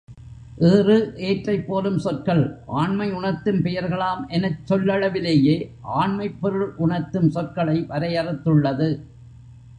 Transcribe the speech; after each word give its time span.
ஏறு, 0.57 1.13
ஏற்றை 1.15 1.61
போலும் 1.61 1.99
சொற்கள் 1.99 2.59
ஆண்மை 2.65 3.11
உணர்த்தும் 3.11 3.59
பெயர்களாம் 3.59 4.27
எனச் 4.27 4.73
சொல்லளவிலேயே 4.73 5.69
ஆண்மைப் 5.81 6.41
பொருள் 6.41 6.75
உணர்த்தும் 6.75 7.29
சொற்களை 7.29 7.85
வரையறுத்துள்ளது. 7.89 9.01